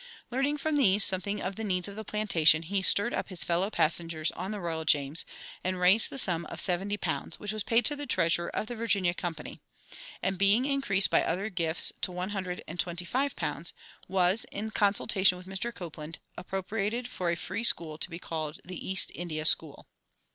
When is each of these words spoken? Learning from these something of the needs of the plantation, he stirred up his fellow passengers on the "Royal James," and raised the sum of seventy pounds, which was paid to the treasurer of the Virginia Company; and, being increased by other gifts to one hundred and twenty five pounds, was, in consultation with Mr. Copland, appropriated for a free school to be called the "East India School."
Learning 0.31 0.57
from 0.57 0.77
these 0.77 1.03
something 1.03 1.39
of 1.43 1.57
the 1.57 1.63
needs 1.63 1.87
of 1.87 1.95
the 1.95 2.03
plantation, 2.03 2.63
he 2.63 2.81
stirred 2.81 3.13
up 3.13 3.29
his 3.29 3.43
fellow 3.43 3.69
passengers 3.69 4.31
on 4.31 4.49
the 4.49 4.59
"Royal 4.59 4.83
James," 4.83 5.25
and 5.63 5.79
raised 5.79 6.09
the 6.09 6.17
sum 6.17 6.43
of 6.47 6.59
seventy 6.59 6.97
pounds, 6.97 7.39
which 7.39 7.53
was 7.53 7.61
paid 7.63 7.85
to 7.85 7.95
the 7.95 8.07
treasurer 8.07 8.49
of 8.55 8.65
the 8.65 8.75
Virginia 8.75 9.13
Company; 9.13 9.59
and, 10.23 10.39
being 10.39 10.65
increased 10.65 11.11
by 11.11 11.23
other 11.23 11.51
gifts 11.51 11.93
to 12.01 12.11
one 12.11 12.31
hundred 12.31 12.63
and 12.67 12.79
twenty 12.79 13.05
five 13.05 13.35
pounds, 13.35 13.73
was, 14.07 14.43
in 14.45 14.71
consultation 14.71 15.37
with 15.37 15.45
Mr. 15.45 15.71
Copland, 15.71 16.17
appropriated 16.35 17.07
for 17.07 17.29
a 17.29 17.35
free 17.35 17.63
school 17.63 17.99
to 17.99 18.09
be 18.09 18.17
called 18.17 18.59
the 18.65 18.83
"East 18.83 19.11
India 19.13 19.45
School." 19.45 19.85